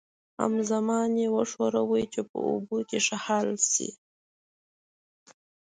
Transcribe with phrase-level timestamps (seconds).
[0.41, 3.89] همزمان یې وښورئ چې په اوبو کې ښه حل شي.